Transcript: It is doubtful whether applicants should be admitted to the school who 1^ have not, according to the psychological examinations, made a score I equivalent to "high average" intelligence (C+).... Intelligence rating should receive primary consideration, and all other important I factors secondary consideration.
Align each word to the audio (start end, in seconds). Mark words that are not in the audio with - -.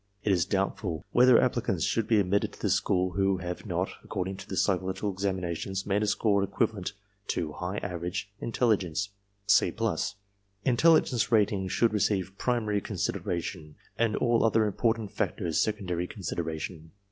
It 0.23 0.31
is 0.31 0.45
doubtful 0.47 1.05
whether 1.11 1.39
applicants 1.39 1.83
should 1.83 2.07
be 2.07 2.19
admitted 2.19 2.53
to 2.53 2.59
the 2.63 2.71
school 2.71 3.11
who 3.11 3.37
1^ 3.37 3.43
have 3.43 3.65
not, 3.67 3.91
according 4.03 4.35
to 4.37 4.49
the 4.49 4.57
psychological 4.57 5.11
examinations, 5.13 5.85
made 5.85 6.01
a 6.01 6.07
score 6.07 6.41
I 6.41 6.45
equivalent 6.45 6.93
to 7.27 7.51
"high 7.51 7.77
average" 7.83 8.27
intelligence 8.39 9.09
(C+).... 9.45 9.71
Intelligence 10.65 11.31
rating 11.31 11.67
should 11.67 11.93
receive 11.93 12.33
primary 12.39 12.81
consideration, 12.81 13.75
and 13.95 14.15
all 14.15 14.43
other 14.43 14.65
important 14.65 15.11
I 15.11 15.13
factors 15.13 15.61
secondary 15.61 16.07
consideration. 16.07 16.93